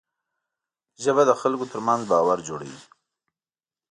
ژبه 1.03 1.23
د 1.25 1.31
خلکو 1.41 1.65
ترمنځ 1.71 2.01
باور 2.11 2.37
جوړوي 2.47 2.79